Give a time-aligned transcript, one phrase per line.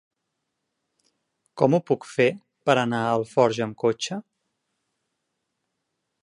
[1.61, 2.27] Com ho puc fer
[2.71, 4.19] per anar a Alforja amb cotxe?